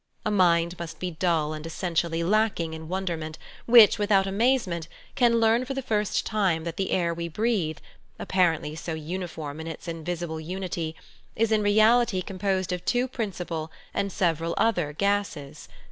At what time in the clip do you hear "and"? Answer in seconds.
1.53-1.63, 13.93-14.11